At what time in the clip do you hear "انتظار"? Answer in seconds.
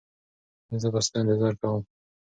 1.21-1.53